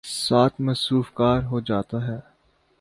ساتھ 0.09 0.55
''مصروف 0.61 1.11
کار" 1.13 1.39
ہو 1.43 1.59
جاتا 1.59 1.97
ہے۔ 2.07 2.19